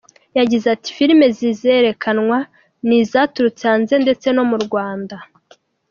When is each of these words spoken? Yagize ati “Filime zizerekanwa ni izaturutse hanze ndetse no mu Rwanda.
Yagize 0.37 0.65
ati 0.75 0.89
“Filime 0.97 1.25
zizerekanwa 1.37 2.37
ni 2.87 2.95
izaturutse 3.03 3.61
hanze 3.69 3.93
ndetse 4.03 4.27
no 4.35 4.43
mu 4.49 4.57
Rwanda. 4.65 5.15